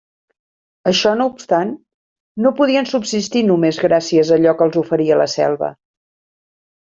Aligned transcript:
Això 0.91 1.11
no 1.17 1.27
obstant, 1.31 1.73
no 2.45 2.53
podien 2.61 2.89
subsistir 2.93 3.43
només 3.51 3.79
gràcies 3.85 4.33
a 4.33 4.39
allò 4.39 4.55
que 4.63 4.67
els 4.69 4.81
oferia 4.83 5.21
la 5.23 5.29
selva. 5.35 5.71